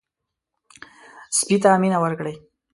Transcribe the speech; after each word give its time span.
سپي 1.37 1.57
ته 1.63 1.69
مینه 1.81 1.97
ورکړئ. 2.03 2.35